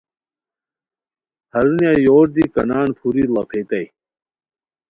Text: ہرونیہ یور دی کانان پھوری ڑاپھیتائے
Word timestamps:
ہرونیہ 1.53 1.93
یور 2.05 2.25
دی 2.35 2.43
کانان 2.53 2.87
پھوری 2.97 3.23
ڑاپھیتائے 3.33 3.85